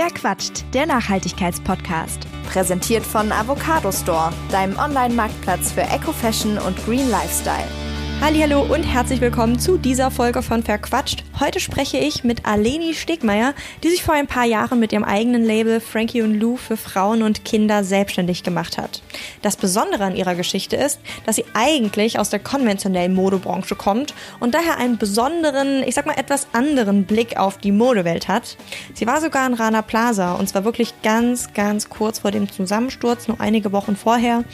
[0.00, 0.64] Wer quatscht?
[0.74, 2.28] Der Nachhaltigkeitspodcast.
[2.52, 7.87] Präsentiert von Avocado Store, deinem Online-Marktplatz für Eco-Fashion und Green Lifestyle.
[8.20, 11.24] Hallo und herzlich willkommen zu dieser Folge von Verquatscht.
[11.40, 15.44] Heute spreche ich mit Aleni Stegmeier, die sich vor ein paar Jahren mit ihrem eigenen
[15.44, 19.02] Label Frankie und Lou für Frauen und Kinder selbstständig gemacht hat.
[19.40, 24.54] Das Besondere an ihrer Geschichte ist, dass sie eigentlich aus der konventionellen Modebranche kommt und
[24.54, 28.56] daher einen besonderen, ich sag mal etwas anderen Blick auf die Modewelt hat.
[28.94, 33.28] Sie war sogar in Rana Plaza und zwar wirklich ganz, ganz kurz vor dem Zusammensturz,
[33.28, 34.44] nur einige Wochen vorher.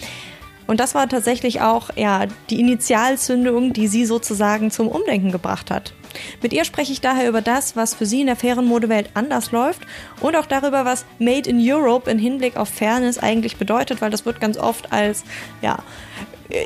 [0.66, 5.92] Und das war tatsächlich auch ja, die Initialzündung, die sie sozusagen zum Umdenken gebracht hat.
[6.42, 9.50] Mit ihr spreche ich daher über das, was für sie in der fairen Modewelt anders
[9.50, 9.82] läuft
[10.20, 14.24] und auch darüber, was Made in Europe in Hinblick auf Fairness eigentlich bedeutet, weil das
[14.24, 15.24] wird ganz oft als
[15.60, 15.78] ja,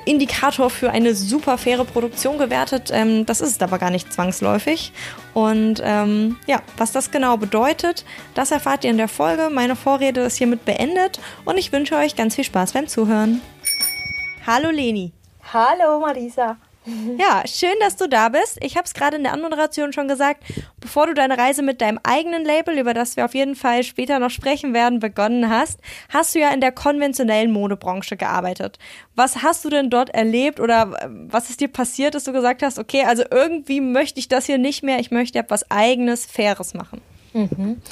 [0.05, 2.91] Indikator für eine super faire Produktion gewertet.
[2.93, 4.93] Ähm, das ist es aber gar nicht zwangsläufig.
[5.35, 9.51] Und ähm, ja, was das genau bedeutet, das erfahrt ihr in der Folge.
[9.51, 13.41] Meine Vorrede ist hiermit beendet und ich wünsche euch ganz viel Spaß beim Zuhören.
[14.49, 15.13] Hallo Leni.
[15.53, 16.57] Hallo Marisa.
[17.19, 18.57] Ja, schön, dass du da bist.
[18.63, 20.43] Ich habe es gerade in der Anmoderation schon gesagt,
[20.81, 24.19] bevor du deine Reise mit deinem eigenen Label, über das wir auf jeden Fall später
[24.19, 28.79] noch sprechen werden, begonnen hast, hast du ja in der konventionellen Modebranche gearbeitet.
[29.15, 32.79] Was hast du denn dort erlebt oder was ist dir passiert, dass du gesagt hast,
[32.79, 37.03] okay, also irgendwie möchte ich das hier nicht mehr, ich möchte etwas eigenes, faires machen?
[37.35, 37.83] Mhm.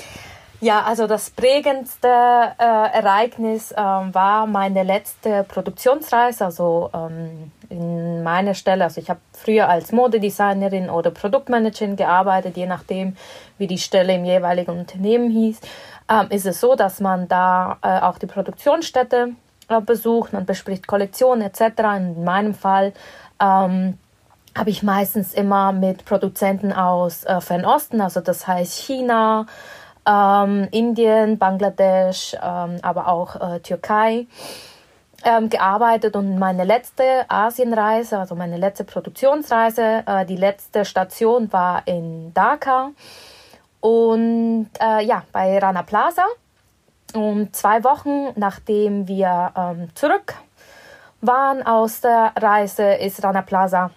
[0.60, 8.54] Ja, also das prägendste äh, Ereignis äh, war meine letzte Produktionsreise, also ähm, in meiner
[8.54, 8.84] Stelle.
[8.84, 13.16] Also ich habe früher als Modedesignerin oder Produktmanagerin gearbeitet, je nachdem,
[13.58, 15.60] wie die Stelle im jeweiligen Unternehmen hieß.
[16.08, 19.32] Ähm, ist es so, dass man da äh, auch die Produktionsstätte
[19.68, 21.60] äh, besucht, man bespricht Kollektionen etc.
[21.96, 22.94] In meinem Fall
[23.40, 23.98] ähm,
[24.56, 29.46] habe ich meistens immer mit Produzenten aus äh, Fernosten, also das heißt China,
[30.06, 34.26] ähm, Indien, Bangladesch, ähm, aber auch äh, Türkei
[35.24, 41.82] ähm, gearbeitet und meine letzte Asienreise, also meine letzte Produktionsreise, äh, die letzte Station war
[41.86, 42.90] in Dhaka
[43.80, 46.24] und äh, ja, bei Rana Plaza.
[47.14, 50.34] Und zwei Wochen nachdem wir ähm, zurück
[51.20, 53.90] waren aus der Reise, ist Rana Plaza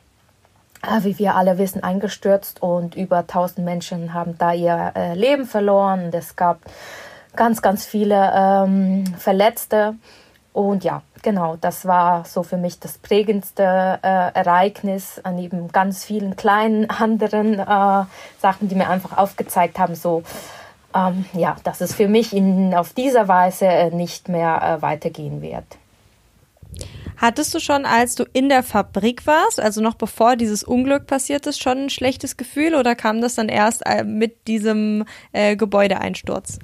[1.01, 6.09] wie wir alle wissen, eingestürzt und über 1000 Menschen haben da ihr äh, Leben verloren.
[6.13, 6.59] Es gab
[7.35, 9.95] ganz, ganz viele ähm, Verletzte.
[10.53, 16.35] Und ja, genau, das war so für mich das prägendste äh, Ereignis neben ganz vielen
[16.35, 18.05] kleinen anderen äh,
[18.39, 20.23] Sachen, die mir einfach aufgezeigt haben, so,
[20.95, 25.41] ähm, ja, dass es für mich in, auf dieser Weise äh, nicht mehr äh, weitergehen
[25.41, 25.65] wird.
[27.19, 31.45] Hattest du schon, als du in der Fabrik warst, also noch bevor dieses Unglück passiert
[31.47, 35.03] ist, schon ein schlechtes Gefühl oder kam das dann erst äh, mit diesem
[35.33, 36.59] äh, Gebäudeeinsturz?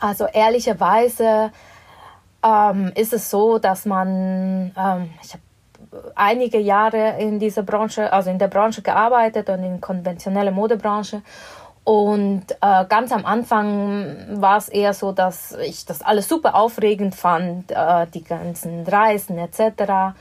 [0.00, 1.52] Also ehrlicherweise
[2.42, 5.42] ähm, ist es so, dass man, ähm, ich habe
[6.14, 11.22] einige Jahre in dieser Branche, also in der Branche gearbeitet und in konventionelle Modebranche
[11.84, 17.14] und äh, ganz am Anfang war es eher so, dass ich das alles super aufregend
[17.14, 20.14] fand, äh, die ganzen Reisen etc.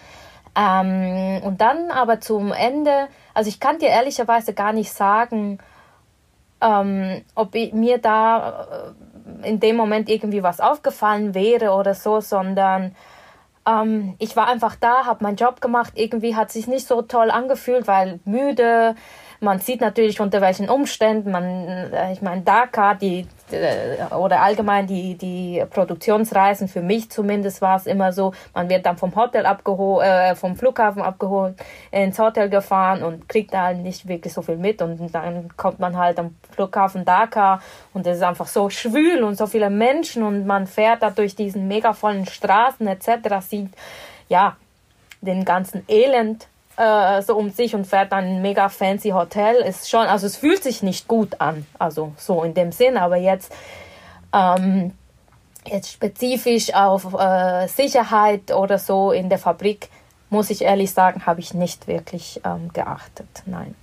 [0.55, 5.59] Ähm, und dann aber zum Ende, also ich kann dir ehrlicherweise gar nicht sagen,
[6.61, 8.93] ähm, ob mir da
[9.43, 12.95] äh, in dem Moment irgendwie was aufgefallen wäre oder so, sondern
[13.67, 15.93] ähm, ich war einfach da, habe meinen Job gemacht.
[15.95, 18.95] Irgendwie hat sich nicht so toll angefühlt, weil müde,
[19.41, 24.85] man sieht natürlich unter welchen Umständen man, äh, ich meine, Dakar, die äh, oder allgemein
[24.85, 29.47] die, die Produktionsreisen, für mich zumindest war es immer so, man wird dann vom Hotel
[29.47, 31.55] abgeholt, äh, vom Flughafen abgeholt,
[31.89, 35.79] ins Hotel gefahren und kriegt da halt nicht wirklich so viel mit und dann kommt
[35.79, 37.63] man halt am Flughafen Dakar
[37.95, 41.35] und es ist einfach so schwül und so viele Menschen und man fährt da durch
[41.35, 43.39] diesen mega vollen Straßen etc.
[43.41, 43.71] sieht,
[44.29, 44.55] ja,
[45.21, 46.47] den ganzen Elend
[46.81, 49.55] äh, so um sich und fährt dann ein mega fancy Hotel.
[49.57, 53.17] Ist schon, also es fühlt sich nicht gut an, also so in dem Sinn, aber
[53.17, 53.53] jetzt,
[54.33, 54.93] ähm,
[55.65, 59.89] jetzt spezifisch auf äh, Sicherheit oder so in der Fabrik,
[60.29, 63.27] muss ich ehrlich sagen, habe ich nicht wirklich ähm, geachtet.
[63.45, 63.75] Nein.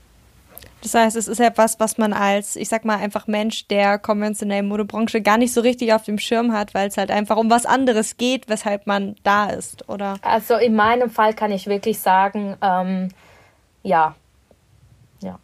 [0.83, 4.69] Das heißt, es ist etwas, was man als, ich sag mal, einfach Mensch der konventionellen
[4.69, 7.67] Modebranche gar nicht so richtig auf dem Schirm hat, weil es halt einfach um was
[7.67, 10.17] anderes geht, weshalb man da ist, oder?
[10.23, 13.09] Also in meinem Fall kann ich wirklich sagen, ähm,
[13.83, 14.15] ja.
[15.21, 15.41] Ja.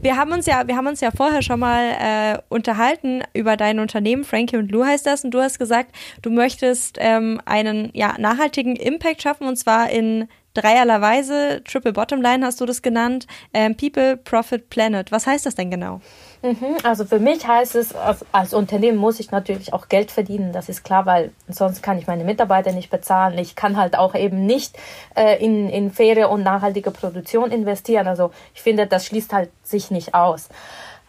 [0.00, 3.78] Wir haben uns ja, wir haben uns ja vorher schon mal äh, unterhalten über dein
[3.78, 8.16] Unternehmen, Frankie und Lou heißt das, und du hast gesagt, du möchtest ähm, einen ja,
[8.18, 10.28] nachhaltigen Impact schaffen und zwar in
[10.62, 15.12] dreierlerweise, Triple Bottom Line hast du das genannt, ähm, People, Profit, Planet.
[15.12, 16.00] Was heißt das denn genau?
[16.42, 20.52] Mhm, also für mich heißt es, als, als, Unternehmen muss ich natürlich auch Geld verdienen,
[20.52, 23.36] das ist klar, weil sonst kann ich meine Mitarbeiter nicht bezahlen.
[23.38, 24.76] Ich kann halt auch eben nicht
[25.16, 28.06] äh, in, in faire und nachhaltige Produktion investieren.
[28.06, 30.48] Also ich finde, das schließt halt sich nicht aus.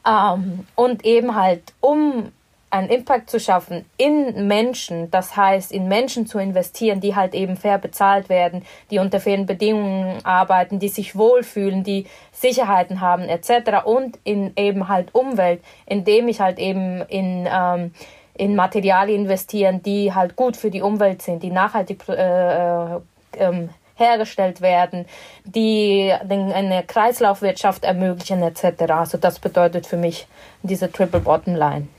[0.07, 2.31] Ähm, und eben halt, um
[2.71, 7.57] einen Impact zu schaffen in Menschen, das heißt in Menschen zu investieren, die halt eben
[7.57, 13.85] fair bezahlt werden, die unter fairen Bedingungen arbeiten, die sich wohlfühlen, die Sicherheiten haben etc.
[13.85, 17.91] und in eben halt Umwelt, indem ich halt eben in ähm,
[18.35, 22.99] in Materialien investieren, die halt gut für die Umwelt sind, die nachhaltig äh, äh,
[23.37, 25.05] ähm, hergestellt werden,
[25.43, 28.91] die eine Kreislaufwirtschaft ermöglichen etc.
[28.93, 30.25] Also das bedeutet für mich
[30.63, 31.89] diese Triple Bottom Line.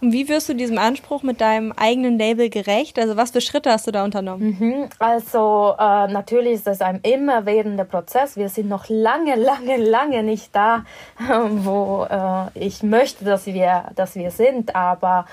[0.00, 2.98] Und wie wirst du diesem Anspruch mit deinem eigenen Label gerecht?
[2.98, 4.56] Also was für Schritte hast du da unternommen?
[4.58, 4.88] Mhm.
[4.98, 8.36] Also äh, natürlich ist das ein immerwährender Prozess.
[8.36, 10.84] Wir sind noch lange, lange, lange nicht da,
[11.50, 14.76] wo äh, ich möchte, dass wir, dass wir sind.
[14.76, 15.26] Aber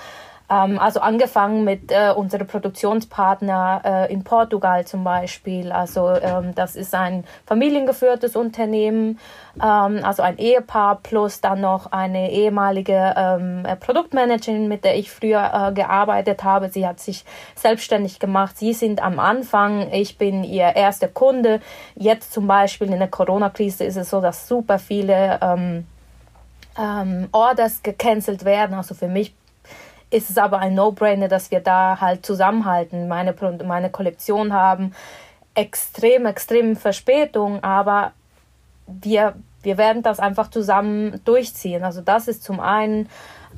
[0.48, 5.72] ähm, also angefangen mit äh, unserem Produktionspartner äh, in Portugal zum Beispiel.
[5.72, 9.18] Also ähm, das ist ein familiengeführtes Unternehmen,
[9.62, 15.10] ähm, also ein Ehepaar plus dann noch eine ehemalige ähm, äh, Produktmanagerin, mit der ich
[15.10, 16.68] früher äh, gearbeitet habe.
[16.68, 18.56] Sie hat sich selbstständig gemacht.
[18.56, 19.90] Sie sind am Anfang.
[19.92, 21.60] Ich bin ihr erster Kunde.
[21.96, 25.86] Jetzt zum Beispiel in der Corona-Krise ist es so, dass super viele ähm,
[26.78, 28.76] ähm, Orders gecancelt werden.
[28.76, 29.34] Also für mich
[30.16, 33.34] ist es aber ein No-Brainer, dass wir da halt zusammenhalten, meine,
[33.64, 34.94] meine Kollektion haben.
[35.54, 38.12] Extrem, extrem Verspätung, aber
[38.86, 41.84] wir, wir werden das einfach zusammen durchziehen.
[41.84, 43.10] Also das ist zum einen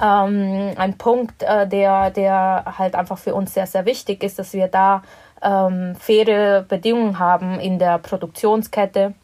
[0.03, 4.53] ähm, ein Punkt, äh, der, der halt einfach für uns sehr, sehr wichtig ist, dass
[4.53, 5.03] wir da
[5.41, 9.15] ähm, faire Bedingungen haben in der Produktionskette.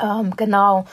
[0.00, 0.84] Ähm, genau.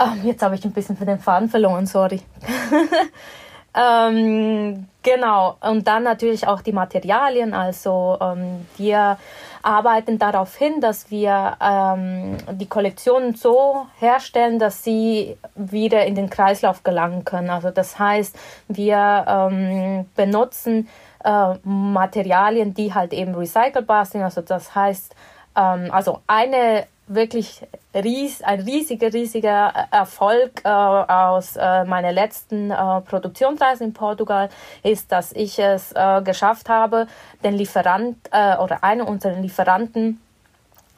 [0.00, 2.22] Ähm, jetzt habe ich ein bisschen für den Faden verloren, sorry.
[3.74, 7.54] Ähm, genau, und dann natürlich auch die Materialien.
[7.54, 9.18] Also ähm, wir
[9.62, 16.30] arbeiten darauf hin, dass wir ähm, die Kollektionen so herstellen, dass sie wieder in den
[16.30, 17.50] Kreislauf gelangen können.
[17.50, 18.36] Also das heißt,
[18.68, 20.88] wir ähm, benutzen
[21.24, 24.22] äh, Materialien, die halt eben recycelbar sind.
[24.22, 25.14] Also das heißt,
[25.56, 27.62] ähm, also eine wirklich
[27.94, 34.48] ries, ein riesiger, riesiger Erfolg äh, aus äh, meiner letzten äh, Produktionsreise in Portugal
[34.82, 37.06] ist, dass ich es äh, geschafft habe,
[37.42, 40.20] den Lieferant äh, oder einen unserer Lieferanten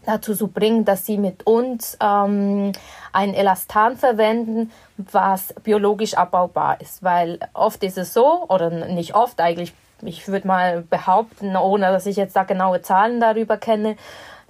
[0.07, 2.73] dazu zu bringen, dass sie mit uns ähm,
[3.13, 7.03] ein Elastan verwenden, was biologisch abbaubar ist.
[7.03, 12.07] Weil oft ist es so, oder nicht oft eigentlich, ich würde mal behaupten, ohne dass
[12.07, 13.97] ich jetzt da genaue Zahlen darüber kenne,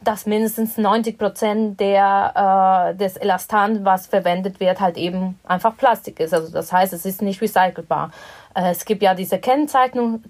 [0.02, 6.20] dass mindestens 90 Prozent der, äh, des Elastan, was verwendet wird, halt eben einfach Plastik
[6.20, 6.32] ist.
[6.32, 8.10] Also das heißt, es ist nicht recycelbar.
[8.54, 10.22] Äh, es gibt ja diese Kennzeichnung,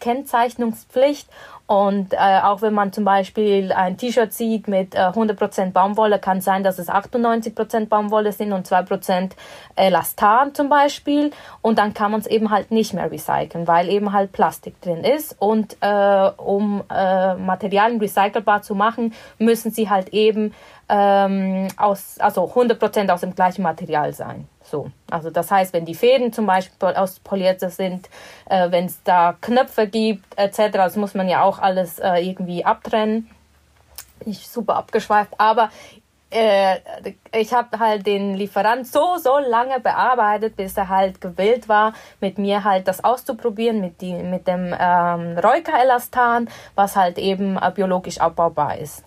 [0.00, 1.28] Kennzeichnungspflicht
[1.72, 6.42] und äh, auch wenn man zum Beispiel ein T-Shirt sieht mit äh, 100% Baumwolle, kann
[6.42, 9.30] sein, dass es 98% Baumwolle sind und 2%
[9.74, 11.30] Elastan zum Beispiel.
[11.62, 15.02] Und dann kann man es eben halt nicht mehr recyceln, weil eben halt Plastik drin
[15.02, 15.34] ist.
[15.38, 20.52] Und äh, um äh, Materialien recycelbar zu machen, müssen sie halt eben
[20.90, 24.46] ähm, aus, also 100% aus dem gleichen Material sein.
[24.72, 28.08] So, also das heißt, wenn die Fäden zum Beispiel aus Polyester sind,
[28.48, 32.64] äh, wenn es da Knöpfe gibt etc., das muss man ja auch alles äh, irgendwie
[32.64, 33.28] abtrennen.
[34.24, 35.68] Nicht super abgeschweift, aber
[36.30, 36.78] äh,
[37.38, 42.38] ich habe halt den Lieferant so, so lange bearbeitet, bis er halt gewillt war, mit
[42.38, 48.18] mir halt das auszuprobieren, mit, die, mit dem ähm, Reuka-Elastan, was halt eben äh, biologisch
[48.18, 49.04] abbaubar ist.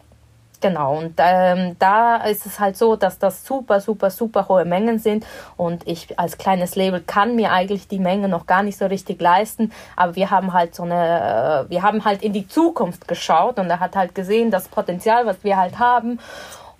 [0.65, 4.97] Genau, und ähm, da ist es halt so, dass das super, super, super hohe Mengen
[4.97, 5.23] sind.
[5.57, 9.21] Und ich als kleines Label kann mir eigentlich die Menge noch gar nicht so richtig
[9.21, 13.59] leisten, aber wir haben halt so eine, äh, wir haben halt in die Zukunft geschaut.
[13.59, 16.19] Und er hat halt gesehen, das Potenzial, was wir halt haben.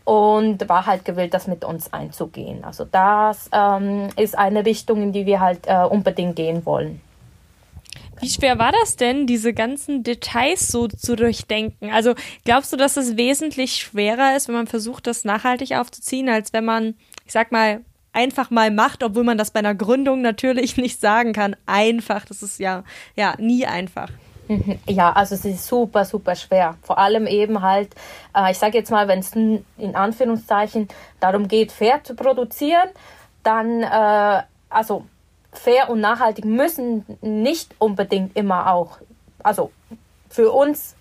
[0.04, 2.64] Und war halt gewillt, das mit uns einzugehen.
[2.64, 7.02] Also das ähm, ist eine Richtung, in die wir halt äh, unbedingt gehen wollen.
[8.20, 11.92] Wie schwer war das denn, diese ganzen Details so zu durchdenken?
[11.92, 16.54] Also glaubst du, dass es wesentlich schwerer ist, wenn man versucht, das nachhaltig aufzuziehen, als
[16.54, 16.96] wenn man,
[17.26, 17.82] ich sag mal,
[18.14, 21.56] einfach mal macht, obwohl man das bei einer Gründung natürlich nicht sagen kann.
[21.66, 22.84] Einfach, das ist ja,
[23.16, 24.10] ja, nie einfach.
[24.48, 24.80] Mhm.
[24.88, 26.78] Ja, also es ist super, super schwer.
[26.84, 27.90] Vor allem eben halt,
[28.36, 30.88] äh, ich sage jetzt mal, wenn es in Anführungszeichen
[31.20, 32.90] darum geht, fair zu produzieren,
[33.44, 35.06] dann, äh, also
[35.60, 39.00] fair und nachhaltig müssen nicht unbedingt immer auch,
[39.44, 39.72] also
[40.30, 40.96] für uns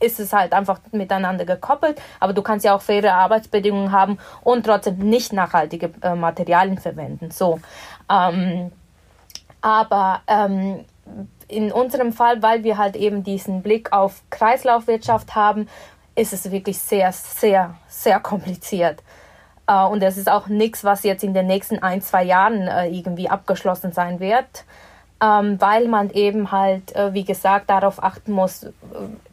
[0.00, 4.64] ist es halt einfach miteinander gekoppelt, aber du kannst ja auch faire Arbeitsbedingungen haben und
[4.64, 7.30] trotzdem nicht nachhaltige äh, Materialien verwenden.
[7.30, 7.60] So,
[8.10, 8.70] ähm,
[9.60, 10.84] aber ähm,
[11.48, 15.68] in unserem Fall, weil wir halt eben diesen Blick auf Kreislaufwirtschaft haben,
[16.14, 19.02] ist es wirklich sehr, sehr, sehr kompliziert.
[19.68, 22.88] Äh, und es ist auch nichts, was jetzt in den nächsten ein, zwei Jahren äh,
[22.88, 24.64] irgendwie abgeschlossen sein wird
[25.20, 28.66] ähm, weil man eben halt, äh, wie gesagt, darauf achten muss,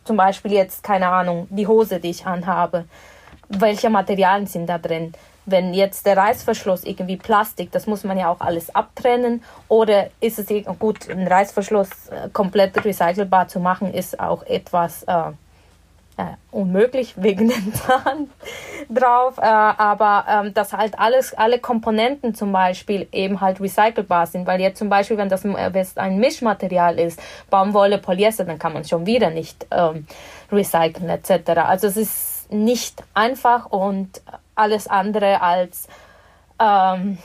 [0.03, 2.85] zum Beispiel jetzt, keine Ahnung, die Hose, die ich anhabe,
[3.49, 5.13] welche Materialien sind da drin?
[5.45, 9.43] Wenn jetzt der Reißverschluss irgendwie Plastik, das muss man ja auch alles abtrennen.
[9.67, 10.47] Oder ist es
[10.79, 11.89] gut, einen Reißverschluss
[12.33, 15.31] komplett recycelbar zu machen, ist auch etwas äh,
[16.17, 18.29] äh, unmöglich wegen dem Zahn
[18.89, 24.47] drauf, äh, aber ähm, dass halt alles, alle Komponenten zum Beispiel eben halt recycelbar sind,
[24.47, 27.19] weil jetzt zum Beispiel, wenn das äh, wenn ein Mischmaterial ist,
[27.49, 30.07] Baumwolle, Polyester, dann kann man schon wieder nicht ähm,
[30.51, 31.49] recyceln etc.
[31.59, 34.21] Also es ist nicht einfach und
[34.53, 35.87] alles andere als
[36.59, 37.17] ähm,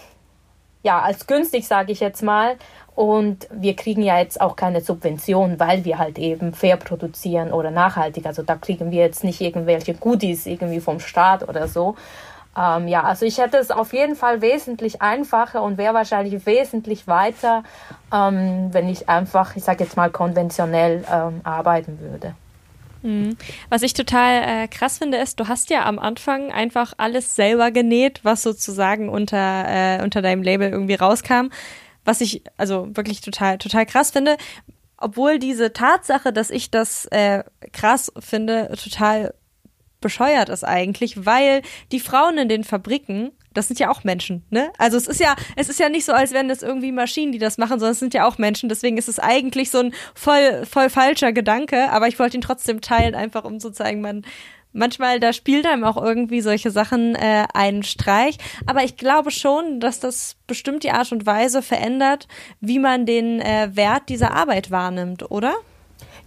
[0.83, 2.57] ja als günstig, sage ich jetzt mal.
[2.95, 7.71] Und wir kriegen ja jetzt auch keine Subvention, weil wir halt eben fair produzieren oder
[7.71, 8.27] nachhaltig.
[8.27, 11.97] Also da kriegen wir jetzt nicht irgendwelche Goodies irgendwie vom Staat oder so.
[12.57, 17.07] Ähm, ja, also ich hätte es auf jeden Fall wesentlich einfacher und wäre wahrscheinlich wesentlich
[17.07, 17.63] weiter,
[18.13, 22.35] ähm, wenn ich einfach, ich sage jetzt mal, konventionell ähm, arbeiten würde.
[23.03, 23.37] Mhm.
[23.71, 27.71] Was ich total äh, krass finde, ist, du hast ja am Anfang einfach alles selber
[27.71, 31.51] genäht, was sozusagen unter, äh, unter deinem Label irgendwie rauskam
[32.11, 34.37] was ich also wirklich total, total krass finde.
[34.97, 39.33] Obwohl diese Tatsache, dass ich das äh, krass finde, total
[40.01, 41.63] bescheuert ist eigentlich, weil
[41.93, 44.73] die Frauen in den Fabriken, das sind ja auch Menschen, ne?
[44.77, 47.39] Also es ist ja, es ist ja nicht so, als wären das irgendwie Maschinen, die
[47.39, 48.69] das machen, sondern es sind ja auch Menschen.
[48.69, 52.81] Deswegen ist es eigentlich so ein voll, voll falscher Gedanke, aber ich wollte ihn trotzdem
[52.81, 54.25] teilen, einfach um zu zeigen, man,
[54.73, 58.39] manchmal, da spielt einem auch irgendwie solche Sachen äh, einen Streich.
[58.67, 62.29] Aber ich glaube schon, dass das bestimmt die Art und Weise verändert,
[62.61, 65.55] wie man den äh, Wert dieser Arbeit wahrnimmt, oder?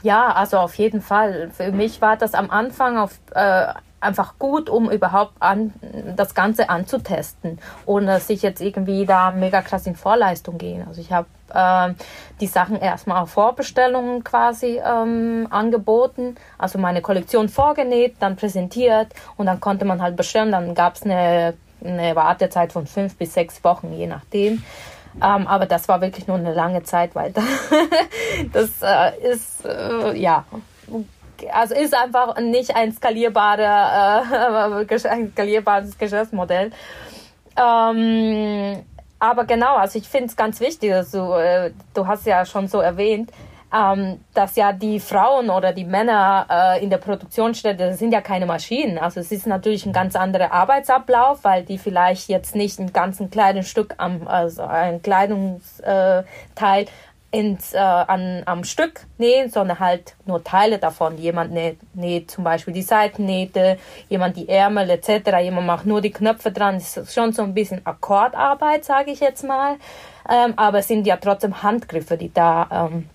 [0.04, 1.50] Ja, also auf jeden Fall.
[1.56, 3.74] Für mich war das am Anfang auf, äh,
[4.04, 5.74] einfach gut, um überhaupt an,
[6.16, 10.86] das Ganze anzutesten, ohne dass ich jetzt irgendwie da mega krass in Vorleistung gehe.
[10.88, 11.94] Also ich habe äh,
[12.40, 19.08] die Sachen erstmal auf Vorbestellungen quasi ähm, angeboten, also meine Kollektion vorgenäht, dann präsentiert
[19.38, 20.52] und dann konnte man halt bestellen.
[20.52, 24.64] Dann gab es eine, eine Wartezeit von fünf bis sechs Wochen, je nachdem.
[25.22, 27.34] Ähm, aber das war wirklich nur eine lange Zeit, weil
[28.54, 30.46] das äh, ist, äh, ja,
[31.52, 36.72] also ist einfach nicht ein skalierbarer, äh, ein skalierbares Geschäftsmodell.
[37.58, 38.84] Ähm,
[39.20, 42.80] aber genau, also ich finde es ganz wichtig, also, äh, du hast ja schon so
[42.80, 43.32] erwähnt,
[43.74, 48.22] ähm, dass ja die Frauen oder die Männer äh, in der Produktionsstätte das sind ja
[48.22, 49.00] keine Maschinen.
[49.00, 53.32] Also es ist natürlich ein ganz anderer Arbeitsablauf, weil die vielleicht jetzt nicht ein ganzen
[53.32, 56.26] kleines Stück am, also ein Kleidungsteil
[57.34, 61.18] ins, äh, an, am Stück nähen, sondern halt nur Teile davon.
[61.18, 66.12] Jemand näht, näht zum Beispiel die Seitennähte, jemand die Ärmel etc., jemand macht nur die
[66.12, 66.76] Knöpfe dran.
[66.76, 69.78] Das ist schon so ein bisschen Akkordarbeit, sage ich jetzt mal.
[70.30, 73.10] Ähm, aber es sind ja trotzdem Handgriffe, die da ähm,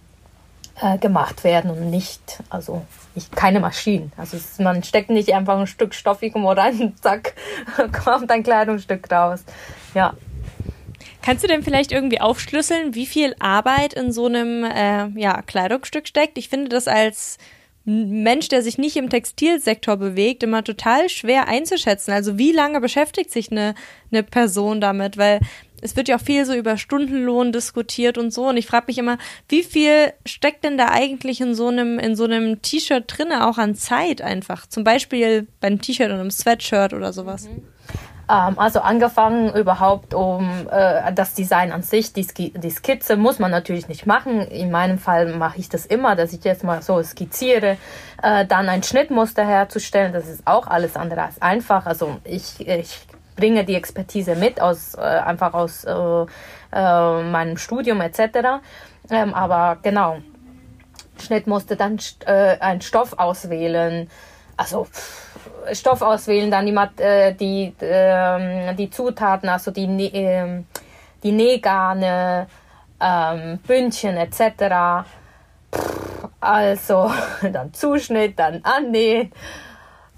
[0.81, 2.85] äh, gemacht werden und nicht, also
[3.15, 4.11] nicht, keine Maschinen.
[4.17, 7.35] Also es, man steckt nicht einfach ein Stück Stoff irgendwo rein und zack,
[8.05, 9.45] kommt ein Kleidungsstück raus.
[9.95, 10.15] Ja.
[11.23, 16.09] Kannst du denn vielleicht irgendwie aufschlüsseln, wie viel Arbeit in so einem äh, ja, Kleidungsstück
[16.09, 16.38] steckt?
[16.38, 17.38] Ich finde das als
[17.85, 22.12] Mensch, der sich nicht im Textilsektor bewegt, immer total schwer einzuschätzen.
[22.12, 23.75] Also wie lange beschäftigt sich eine,
[24.11, 25.17] eine Person damit?
[25.17, 25.41] Weil
[25.81, 28.49] es wird ja auch viel so über Stundenlohn diskutiert und so.
[28.49, 29.17] Und ich frage mich immer,
[29.49, 33.57] wie viel steckt denn da eigentlich in so einem, in so einem T-Shirt drinne auch
[33.57, 34.67] an Zeit einfach?
[34.67, 37.49] Zum Beispiel beim T-Shirt und einem Sweatshirt oder sowas.
[37.49, 37.65] Mhm.
[38.30, 43.38] Ähm, also angefangen überhaupt um äh, das Design an sich, die, Ski die Skizze muss
[43.38, 44.42] man natürlich nicht machen.
[44.42, 47.78] In meinem Fall mache ich das immer, dass ich jetzt mal so skizziere,
[48.23, 50.12] äh, dann ein Schnittmuster herzustellen.
[50.12, 51.87] Das ist auch alles andere als einfach.
[51.87, 53.00] Also ich, ich
[53.37, 58.61] bringe die Expertise mit aus äh, einfach aus äh, äh, meinem Studium etc.
[59.11, 60.18] Ähm, aber genau,
[61.18, 64.11] Schnittmuster, dann äh, einen Stoff auswählen.
[64.59, 65.29] Also pff,
[65.73, 70.62] Stoff auswählen, dann die, äh, die, äh, die Zutaten, also die, äh,
[71.23, 72.49] die Nähgarne,
[73.00, 75.07] ähm, Bündchen etc.
[76.41, 77.11] Also
[77.53, 79.33] dann Zuschnitt, dann annähen,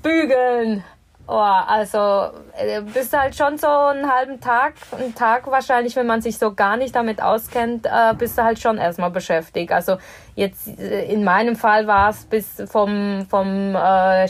[0.02, 0.82] bügeln
[1.32, 6.20] Oh, also äh, bist halt schon so einen halben Tag, einen Tag wahrscheinlich, wenn man
[6.20, 9.70] sich so gar nicht damit auskennt, äh, bist du halt schon erstmal beschäftigt.
[9.70, 9.98] Also
[10.34, 14.26] jetzt äh, in meinem Fall war es bis vom, vom, äh,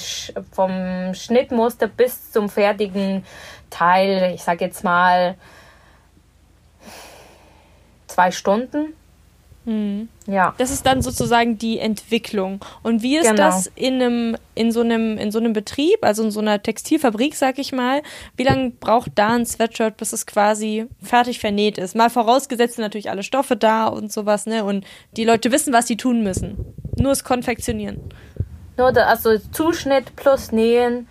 [0.53, 3.25] vom Schnittmuster bis zum fertigen
[3.71, 5.37] Teil, ich sag jetzt mal
[8.09, 8.93] zwei Stunden.
[9.65, 10.09] Mhm.
[10.27, 10.55] Ja.
[10.59, 12.65] Das ist dann sozusagen die Entwicklung.
[12.83, 13.37] Und wie ist genau.
[13.37, 17.35] das in einem, in so einem, in so einem Betrieb, also in so einer Textilfabrik,
[17.35, 18.03] sag ich mal?
[18.37, 21.95] Wie lange braucht da ein Sweatshirt, bis es quasi fertig vernäht ist?
[21.95, 24.65] Mal vorausgesetzt sind natürlich alle Stoffe da und sowas, ne?
[24.65, 24.85] Und
[25.17, 26.75] die Leute wissen, was sie tun müssen.
[26.97, 28.01] Nur das Konfektionieren.
[28.77, 31.07] Nur da, also Zuschnitt plus Nähen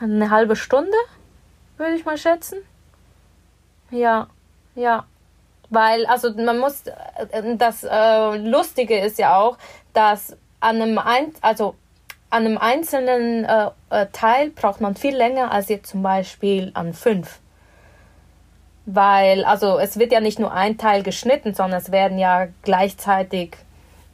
[0.00, 0.96] eine halbe Stunde,
[1.76, 2.58] würde ich mal schätzen.
[3.90, 4.28] Ja,
[4.74, 5.04] ja.
[5.72, 9.56] Weil, also man muss, äh, das äh, Lustige ist ja auch,
[9.94, 11.76] dass an einem, ein, also
[12.28, 16.92] an einem einzelnen äh, äh, Teil braucht man viel länger als jetzt zum Beispiel an
[16.92, 17.40] fünf.
[18.84, 23.56] Weil, also es wird ja nicht nur ein Teil geschnitten, sondern es werden ja gleichzeitig,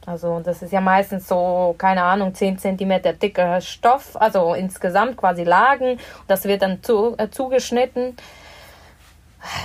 [0.05, 5.43] also das ist ja meistens so, keine Ahnung, 10 cm dicker Stoff, also insgesamt quasi
[5.43, 5.99] Lagen.
[6.25, 8.15] Das wird dann zu, äh, zugeschnitten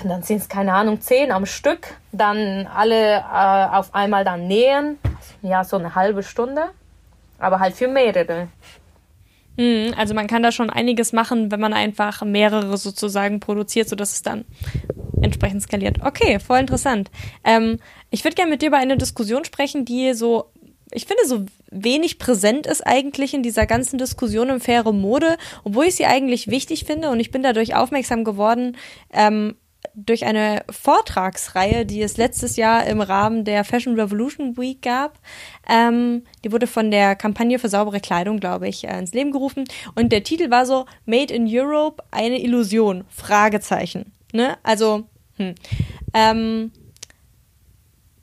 [0.05, 4.99] dann sind es keine Ahnung zehn am Stück, dann alle äh, auf einmal dann nähen,
[5.43, 6.71] ja so eine halbe Stunde,
[7.39, 8.49] aber halt für mehrere.
[9.57, 14.13] Mhm, also man kann da schon einiges machen, wenn man einfach mehrere sozusagen produziert, sodass
[14.13, 14.45] es dann
[15.23, 15.99] entsprechend skaliert.
[16.03, 17.11] Okay, voll interessant.
[17.45, 17.79] Ähm,
[18.11, 20.51] ich würde gerne mit dir über eine Diskussion sprechen, die so
[20.93, 25.87] ich finde, so wenig präsent ist eigentlich in dieser ganzen Diskussion um faire Mode, obwohl
[25.87, 28.77] ich sie eigentlich wichtig finde und ich bin dadurch aufmerksam geworden,
[29.13, 29.57] ähm,
[29.95, 35.19] durch eine Vortragsreihe, die es letztes Jahr im Rahmen der Fashion Revolution Week gab.
[35.69, 39.65] Ähm, die wurde von der Kampagne für saubere Kleidung, glaube ich, äh, ins Leben gerufen.
[39.95, 43.05] Und der Titel war so Made in Europe, eine Illusion?
[43.09, 44.13] Fragezeichen.
[44.33, 44.57] Ne?
[44.63, 45.05] Also,
[45.37, 45.55] hm.
[46.13, 46.73] Ähm,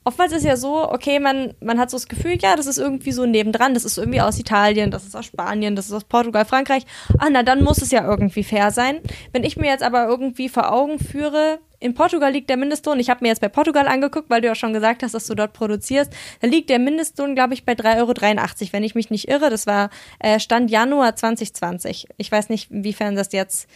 [0.03, 3.11] oftmals ist ja so, okay, man, man hat so das Gefühl, ja, das ist irgendwie
[3.11, 6.45] so nebendran, das ist irgendwie aus Italien, das ist aus Spanien, das ist aus Portugal,
[6.45, 6.85] Frankreich.
[7.19, 8.99] Ah, na, dann muss es ja irgendwie fair sein.
[9.31, 13.09] Wenn ich mir jetzt aber irgendwie vor Augen führe, in Portugal liegt der Mindestlohn, ich
[13.09, 15.53] habe mir jetzt bei Portugal angeguckt, weil du ja schon gesagt hast, dass du dort
[15.53, 19.49] produzierst, da liegt der Mindestlohn, glaube ich, bei 3,83 Euro, wenn ich mich nicht irre.
[19.49, 22.07] Das war äh, Stand Januar 2020.
[22.17, 23.67] Ich weiß nicht, inwiefern das jetzt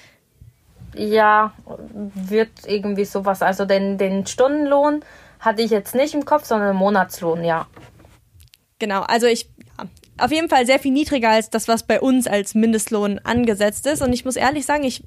[0.98, 1.54] ja,
[1.88, 3.42] wird irgendwie sowas.
[3.42, 5.04] Also den, den Stundenlohn
[5.40, 7.68] hatte ich jetzt nicht im Kopf, sondern Monatslohn, ja.
[8.80, 9.50] Genau, also ich
[10.18, 14.02] auf jeden Fall sehr viel niedriger als das, was bei uns als Mindestlohn angesetzt ist.
[14.02, 15.04] Und ich muss ehrlich sagen, ich,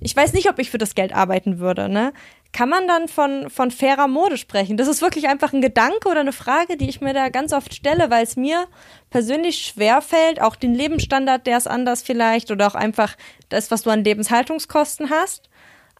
[0.00, 1.88] ich weiß nicht, ob ich für das Geld arbeiten würde.
[1.88, 2.12] Ne?
[2.52, 4.76] Kann man dann von, von fairer Mode sprechen?
[4.76, 7.74] Das ist wirklich einfach ein Gedanke oder eine Frage, die ich mir da ganz oft
[7.74, 8.66] stelle, weil es mir
[9.10, 13.16] persönlich schwer fällt, auch den Lebensstandard, der ist anders vielleicht, oder auch einfach
[13.50, 15.48] das, was du an Lebenshaltungskosten hast.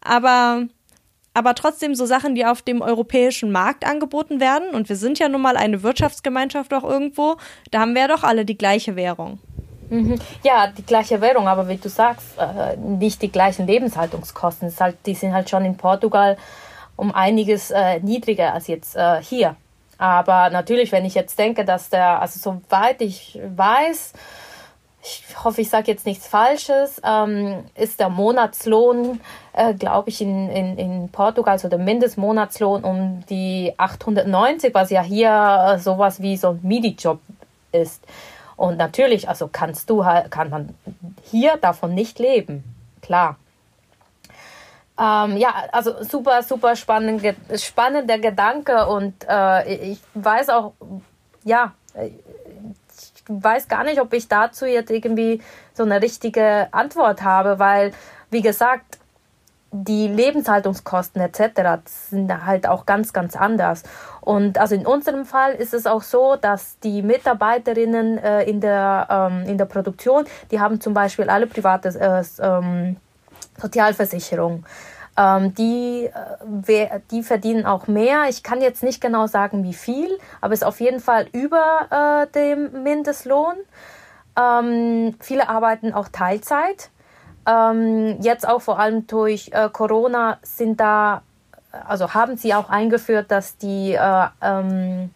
[0.01, 0.67] Aber
[1.35, 4.71] aber trotzdem so Sachen, die auf dem europäischen Markt angeboten werden.
[4.71, 7.37] Und wir sind ja nun mal eine Wirtschaftsgemeinschaft auch irgendwo.
[7.71, 9.39] Da haben wir ja doch alle die gleiche Währung.
[9.91, 10.21] Mhm.
[10.45, 14.73] Ja, die gleiche Währung, aber wie du sagst, äh, nicht die gleichen Lebenshaltungskosten.
[14.79, 16.37] Halt, die sind halt schon in Portugal
[16.97, 19.57] um einiges äh, niedriger als jetzt äh, hier.
[19.99, 24.13] Aber natürlich, wenn ich jetzt denke, dass der, also soweit ich weiß,
[25.03, 29.21] ich hoffe, ich sage jetzt nichts Falsches, ähm, ist der Monatslohn,
[29.53, 35.03] äh, glaube ich, in, in, in Portugal, also der Mindestmonatslohn um die 890, was ja
[35.03, 37.19] hier äh, sowas wie so ein Midi-Job
[37.73, 38.05] ist.
[38.57, 40.75] Und natürlich, also kannst du halt, kann man
[41.31, 42.63] hier davon nicht leben,
[43.01, 43.37] klar.
[44.99, 47.23] Ähm, ja, also super, super spannend,
[47.57, 50.75] spannender Gedanke und äh, ich weiß auch,
[51.43, 51.73] ja,
[53.29, 55.41] weiß gar nicht, ob ich dazu jetzt irgendwie
[55.75, 57.93] so eine richtige Antwort habe, weil,
[58.31, 58.99] wie gesagt,
[59.73, 61.81] die Lebenshaltungskosten etc.
[61.85, 63.85] sind halt auch ganz, ganz anders.
[64.21, 69.07] Und also in unserem Fall ist es auch so, dass die Mitarbeiterinnen äh, in, der,
[69.09, 72.97] ähm, in der Produktion, die haben zum Beispiel alle private äh, ähm,
[73.61, 74.65] Sozialversicherung.
[75.21, 76.11] Ähm, die,
[76.67, 78.25] äh, die verdienen auch mehr.
[78.31, 82.27] Ich kann jetzt nicht genau sagen, wie viel, aber es ist auf jeden Fall über
[82.31, 83.57] äh, dem Mindestlohn.
[84.41, 86.89] Ähm, viele arbeiten auch Teilzeit.
[87.47, 91.21] Ähm, jetzt auch vor allem durch äh, Corona sind da,
[91.87, 95.11] also haben sie auch eingeführt, dass die, äh, ähm,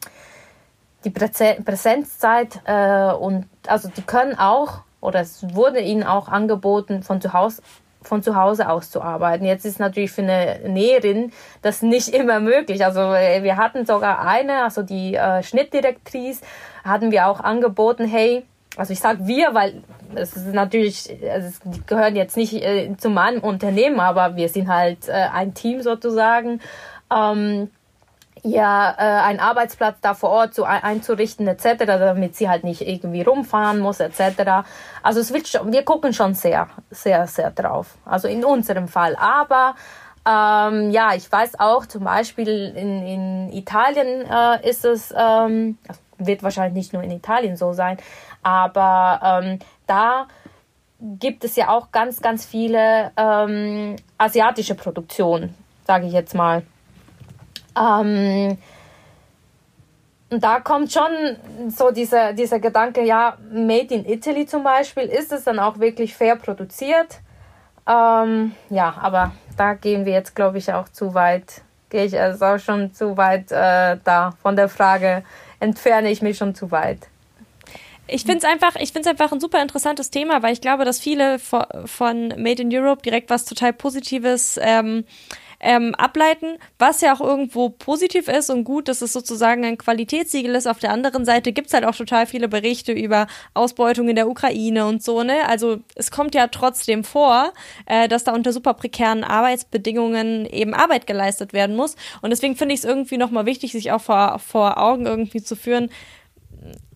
[1.05, 7.21] die Präsenzzeit äh, und also die können auch oder es wurde ihnen auch angeboten, von
[7.21, 7.62] zu Hause
[8.05, 9.45] von zu Hause aus zu arbeiten.
[9.45, 12.85] Jetzt ist natürlich für eine Näherin das nicht immer möglich.
[12.85, 16.43] Also äh, wir hatten sogar eine, also die äh, Schnittdirektrice,
[16.85, 18.45] hatten wir auch angeboten, hey,
[18.77, 19.83] also ich sage wir, weil
[20.14, 24.69] es ist natürlich, also es gehören jetzt nicht äh, zu meinem Unternehmen, aber wir sind
[24.69, 26.61] halt äh, ein Team sozusagen.
[27.14, 27.71] Ähm,
[28.45, 33.23] ja, äh, einen Arbeitsplatz da vor Ort zu, einzurichten etc., damit sie halt nicht irgendwie
[33.23, 34.67] rumfahren muss etc.
[35.03, 37.97] Also es wird schon, wir gucken schon sehr, sehr, sehr drauf.
[38.05, 39.17] Also in unserem Fall.
[39.17, 39.75] Aber
[40.27, 45.79] ähm, ja, ich weiß auch zum Beispiel in, in Italien äh, ist es, ähm,
[46.19, 47.97] wird wahrscheinlich nicht nur in Italien so sein,
[48.43, 50.27] aber ähm, da
[51.01, 55.55] gibt es ja auch ganz, ganz viele ähm, asiatische Produktionen,
[55.87, 56.63] sage ich jetzt mal.
[57.79, 58.59] Ähm,
[60.31, 61.11] und da kommt schon
[61.69, 66.15] so dieser, dieser Gedanke, ja, Made in Italy zum Beispiel, ist es dann auch wirklich
[66.15, 67.21] fair produziert?
[67.87, 72.45] Ähm, ja, aber da gehen wir jetzt, glaube ich, auch zu weit, gehe ich also
[72.47, 74.33] auch schon zu weit äh, da.
[74.43, 75.23] Von der Frage
[75.61, 77.09] entferne ich mich schon zu weit.
[78.07, 80.99] Ich finde es einfach, ich finde einfach ein super interessantes Thema, weil ich glaube, dass
[80.99, 85.05] viele von Made in Europe direkt was total Positives ähm,
[85.64, 90.55] ähm, ableiten, was ja auch irgendwo positiv ist und gut, dass es sozusagen ein Qualitätssiegel
[90.55, 90.66] ist.
[90.66, 94.29] Auf der anderen Seite gibt es halt auch total viele Berichte über Ausbeutung in der
[94.29, 95.48] Ukraine und so, ne?
[95.48, 97.53] Also es kommt ja trotzdem vor,
[97.87, 101.96] äh, dass da unter super prekären Arbeitsbedingungen eben Arbeit geleistet werden muss.
[102.20, 105.57] Und deswegen finde ich es irgendwie nochmal wichtig, sich auch vor, vor Augen irgendwie zu
[105.57, 105.88] führen,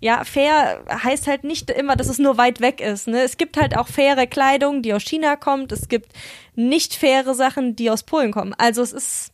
[0.01, 3.09] ja, fair heißt halt nicht immer, dass es nur weit weg ist.
[3.09, 3.23] Ne?
[3.23, 5.73] Es gibt halt auch faire Kleidung, die aus China kommt.
[5.73, 6.13] Es gibt
[6.55, 8.55] nicht faire Sachen, die aus Polen kommen.
[8.59, 9.33] Also es ist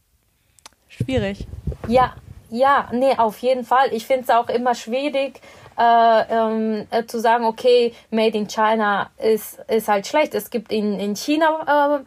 [0.88, 1.46] schwierig.
[1.88, 2.14] Ja,
[2.50, 3.92] ja, nee, auf jeden Fall.
[3.92, 5.40] Ich finde es auch immer schwierig,
[5.78, 10.34] äh, ähm, äh, zu sagen, okay, Made in China ist, ist halt schlecht.
[10.34, 12.04] Es gibt in, in China äh,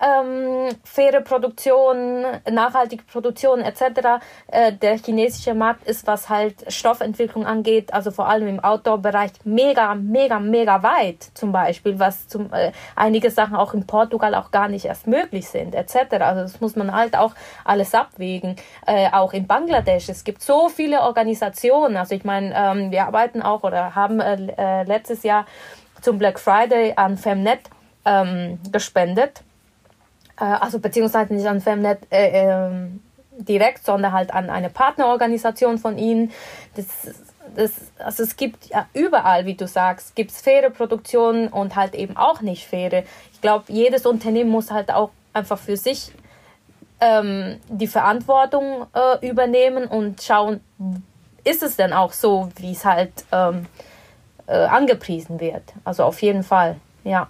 [0.00, 4.22] ähm, faire Produktion, nachhaltige Produktion etc.
[4.48, 9.94] Äh, der chinesische Markt ist, was halt Stoffentwicklung angeht, also vor allem im Outdoor-Bereich, mega,
[9.94, 14.68] mega, mega weit zum Beispiel, was zum, äh, einige Sachen auch in Portugal auch gar
[14.68, 16.14] nicht erst möglich sind etc.
[16.20, 17.34] Also das muss man halt auch
[17.64, 18.56] alles abwägen.
[18.86, 23.42] Äh, auch in Bangladesch, es gibt so viele Organisationen, also ich meine, ähm, wir arbeiten
[23.42, 25.46] auch oder haben äh, äh letztes Jahr
[26.00, 27.60] zum Black Friday an Femnet
[28.06, 29.42] ähm, gespendet
[30.40, 32.70] äh, also beziehungsweise nicht an Femnet äh, äh,
[33.38, 36.32] direkt, sondern halt an eine Partnerorganisation von ihnen.
[36.76, 36.86] Das,
[37.54, 41.94] das, also es gibt ja überall, wie du sagst, gibt es faire Produktionen und halt
[41.94, 43.04] eben auch nicht faire.
[43.32, 46.12] Ich glaube, jedes Unternehmen muss halt auch einfach für sich
[47.00, 50.60] ähm, die Verantwortung äh, übernehmen und schauen,
[51.44, 53.66] ist es denn auch so, wie es halt ähm,
[54.46, 55.62] äh, angepriesen wird.
[55.84, 57.28] Also auf jeden Fall, ja.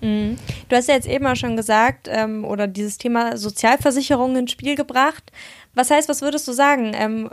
[0.00, 0.38] Mhm.
[0.68, 4.76] Du hast ja jetzt eben auch schon gesagt, ähm, oder dieses Thema Sozialversicherung ins Spiel
[4.76, 5.32] gebracht.
[5.74, 6.92] Was heißt, was würdest du sagen?
[6.94, 7.30] Ähm,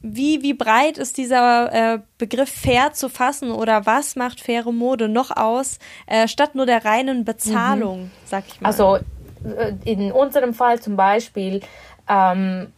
[0.00, 5.08] wie, wie breit ist dieser äh, Begriff fair zu fassen oder was macht faire Mode
[5.08, 8.10] noch aus, äh, statt nur der reinen Bezahlung, mhm.
[8.24, 8.68] sag ich mal?
[8.68, 8.98] Also
[9.44, 11.60] äh, in unserem Fall zum Beispiel
[12.08, 12.72] ähm,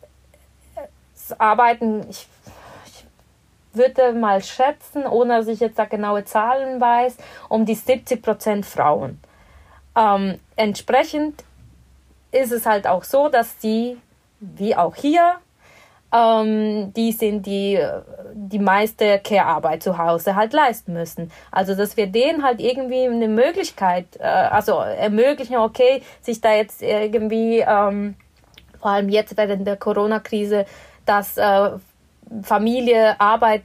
[1.38, 2.26] arbeiten, ich
[3.72, 7.16] würde mal schätzen, ohne dass ich jetzt da genaue Zahlen weiß,
[7.48, 9.20] um die 70 Prozent Frauen.
[9.96, 11.44] Ähm, entsprechend
[12.32, 13.98] ist es halt auch so, dass die,
[14.40, 15.36] wie auch hier,
[16.12, 17.78] ähm, die sind die
[18.32, 21.30] die meiste Care-Arbeit zu Hause halt leisten müssen.
[21.50, 26.82] Also dass wir denen halt irgendwie eine Möglichkeit, äh, also ermöglichen, okay, sich da jetzt
[26.82, 28.14] irgendwie, ähm,
[28.80, 30.64] vor allem jetzt während der Corona-Krise,
[31.06, 31.70] dass äh,
[32.42, 33.62] Familie, Arbeit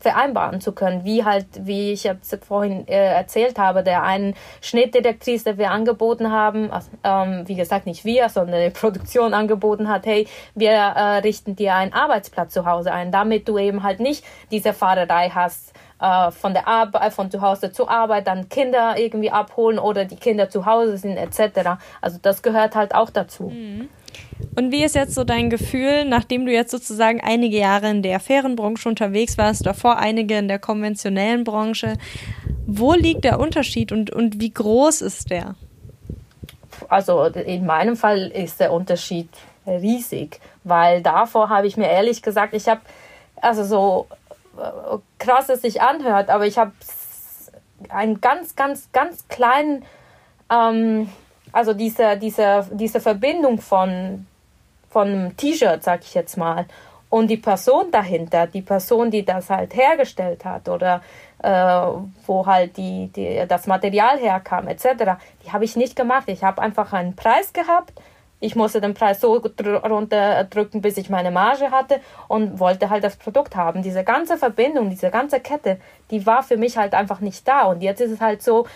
[0.00, 5.44] vereinbaren zu können, wie halt, wie ich jetzt vorhin äh, erzählt habe, der einen Schnittdetektiv,
[5.44, 10.06] der wir angeboten haben, also, ähm, wie gesagt, nicht wir, sondern die Produktion angeboten hat,
[10.06, 14.24] hey, wir äh, richten dir einen Arbeitsplatz zu Hause ein, damit du eben halt nicht
[14.50, 19.30] diese Fahrerei hast, äh, von der Arbeit, von zu Hause zur Arbeit, dann Kinder irgendwie
[19.30, 21.78] abholen oder die Kinder zu Hause sind etc.
[22.00, 23.44] Also das gehört halt auch dazu.
[23.44, 23.88] Mhm.
[24.56, 28.20] Und wie ist jetzt so dein Gefühl, nachdem du jetzt sozusagen einige Jahre in der
[28.20, 31.94] fairen Branche unterwegs warst, davor einige in der konventionellen Branche,
[32.66, 35.54] wo liegt der Unterschied und, und wie groß ist der?
[36.88, 39.28] Also in meinem Fall ist der Unterschied
[39.66, 42.80] riesig, weil davor habe ich mir ehrlich gesagt, ich habe,
[43.36, 44.06] also so
[44.58, 46.72] äh, krass es sich anhört, aber ich habe
[47.88, 49.84] einen ganz, ganz, ganz kleinen
[50.50, 51.08] ähm,
[51.54, 54.26] also diese, diese, diese Verbindung von,
[54.90, 56.66] von T-Shirt, sag ich jetzt mal,
[57.10, 61.00] und die Person dahinter, die Person, die das halt hergestellt hat oder
[61.44, 61.86] äh,
[62.26, 65.12] wo halt die, die, das Material herkam, etc.,
[65.44, 66.24] die habe ich nicht gemacht.
[66.26, 67.92] Ich habe einfach einen Preis gehabt.
[68.40, 73.14] Ich musste den Preis so runterdrücken, bis ich meine Marge hatte und wollte halt das
[73.14, 73.82] Produkt haben.
[73.82, 75.78] Diese ganze Verbindung, diese ganze Kette,
[76.10, 77.66] die war für mich halt einfach nicht da.
[77.66, 78.66] Und jetzt ist es halt so,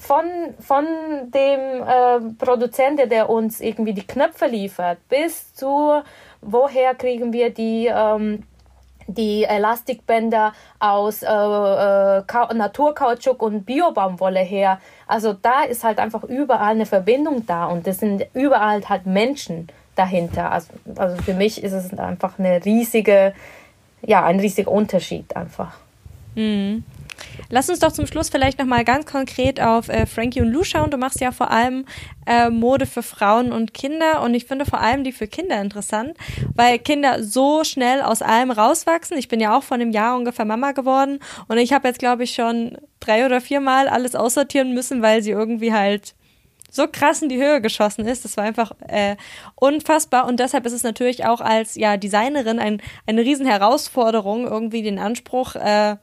[0.00, 0.24] von,
[0.58, 0.84] von
[1.30, 6.02] dem äh, Produzenten, der uns irgendwie die Knöpfe liefert, bis zu
[6.40, 8.44] woher kriegen wir die ähm,
[9.16, 14.80] die Elastikbänder aus äh, äh, Naturkautschuk und Biobaumwolle her.
[15.06, 19.68] Also da ist halt einfach überall eine Verbindung da und es sind überall halt Menschen
[19.96, 20.52] dahinter.
[20.52, 23.34] Also, also für mich ist es einfach eine riesige,
[24.02, 25.74] ja, ein riesiger Unterschied einfach.
[26.34, 26.84] Mhm.
[27.48, 30.90] Lass uns doch zum Schluss vielleicht nochmal ganz konkret auf äh, Frankie und Lou schauen.
[30.90, 31.84] Du machst ja vor allem
[32.26, 36.16] äh, Mode für Frauen und Kinder und ich finde vor allem die für Kinder interessant,
[36.54, 39.18] weil Kinder so schnell aus allem rauswachsen.
[39.18, 42.24] Ich bin ja auch vor einem Jahr ungefähr Mama geworden und ich habe jetzt, glaube
[42.24, 46.14] ich, schon drei oder viermal alles aussortieren müssen, weil sie irgendwie halt
[46.70, 48.24] so krass in die Höhe geschossen ist.
[48.24, 49.16] Das war einfach äh,
[49.56, 50.26] unfassbar.
[50.26, 54.98] Und deshalb ist es natürlich auch als ja, Designerin ein, eine riesen Herausforderung, irgendwie den
[54.98, 55.96] Anspruch, äh,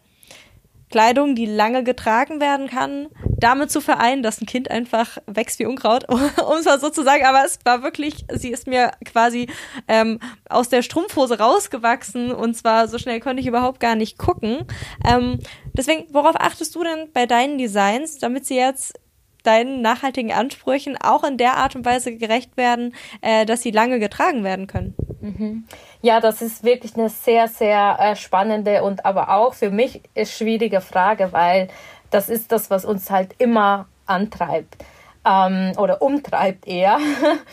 [0.90, 3.08] Kleidung, die lange getragen werden kann,
[3.40, 6.20] damit zu vereinen, dass ein Kind einfach wächst wie Unkraut, um
[6.60, 7.26] es mal so zu sagen.
[7.26, 9.48] Aber es war wirklich, sie ist mir quasi
[9.88, 10.20] ähm,
[10.50, 14.66] aus der Strumpfhose rausgewachsen und zwar so schnell konnte ich überhaupt gar nicht gucken.
[15.06, 15.40] Ähm,
[15.74, 19.00] deswegen, worauf achtest du denn bei deinen Designs, damit sie jetzt
[19.44, 24.00] deinen nachhaltigen Ansprüchen auch in der Art und Weise gerecht werden, äh, dass sie lange
[24.00, 24.96] getragen werden können?
[25.22, 25.64] Mhm.
[26.02, 30.82] Ja, das ist wirklich eine sehr, sehr äh, spannende und aber auch für mich schwierige
[30.82, 31.70] Frage, weil
[32.12, 34.78] das ist das, was uns halt immer antreibt
[35.26, 37.00] ähm, oder umtreibt eher,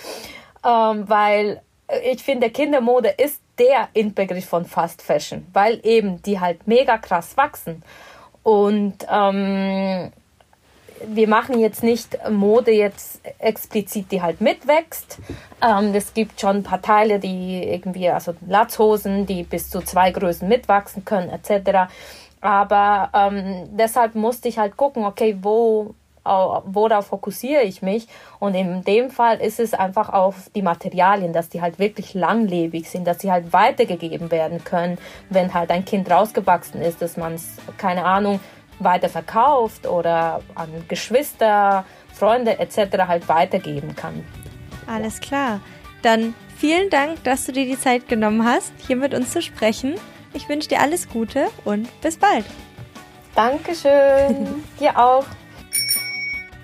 [0.65, 1.63] ähm, weil
[2.05, 7.37] ich finde, Kindermode ist der Inbegriff von Fast Fashion, weil eben die halt mega krass
[7.37, 7.83] wachsen.
[8.43, 10.13] Und ähm,
[11.07, 15.19] wir machen jetzt nicht Mode jetzt explizit, die halt mitwächst.
[15.63, 20.11] Ähm, es gibt schon ein paar Teile, die irgendwie, also Latzhosen, die bis zu zwei
[20.11, 21.91] Größen mitwachsen können, etc.
[22.41, 28.07] Aber ähm, deshalb musste ich halt gucken, okay, wo, worauf fokussiere ich mich?
[28.39, 32.89] Und in dem Fall ist es einfach auf die Materialien, dass die halt wirklich langlebig
[32.89, 37.35] sind, dass sie halt weitergegeben werden können, wenn halt ein Kind rausgewachsen ist, dass man
[37.35, 38.41] es, keine Ahnung,
[38.79, 42.99] weiter verkauft oder an Geschwister, Freunde etc.
[43.07, 44.25] halt weitergeben kann.
[44.87, 45.61] Alles klar.
[46.03, 49.95] Dann vielen Dank, dass du dir die Zeit genommen hast, hier mit uns zu sprechen.
[50.33, 52.45] Ich wünsche dir alles Gute und bis bald.
[53.35, 54.63] Dankeschön.
[54.81, 55.25] dir auch.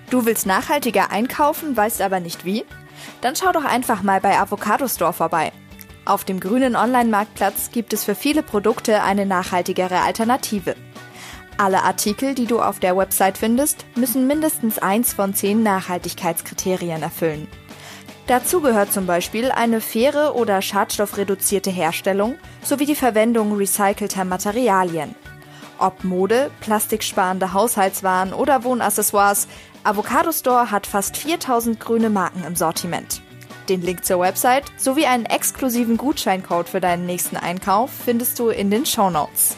[0.09, 2.65] Du willst nachhaltiger einkaufen, weißt aber nicht wie?
[3.21, 5.51] Dann schau doch einfach mal bei Avocado Store vorbei.
[6.05, 10.75] Auf dem grünen Online-Marktplatz gibt es für viele Produkte eine nachhaltigere Alternative.
[11.61, 17.47] Alle Artikel, die du auf der Website findest, müssen mindestens eins von zehn Nachhaltigkeitskriterien erfüllen.
[18.25, 25.13] Dazu gehört zum Beispiel eine faire oder schadstoffreduzierte Herstellung sowie die Verwendung recycelter Materialien.
[25.77, 29.47] Ob Mode, plastiksparende Haushaltswaren oder Wohnaccessoires,
[29.83, 33.21] Avocado Store hat fast 4000 grüne Marken im Sortiment.
[33.69, 38.71] Den Link zur Website sowie einen exklusiven Gutscheincode für deinen nächsten Einkauf findest du in
[38.71, 39.57] den Show Notes.